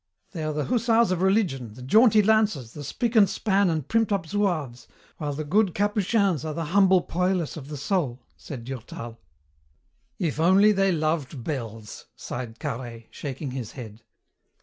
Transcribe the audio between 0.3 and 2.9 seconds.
"They are the hussars of religion, the jaunty lancers, the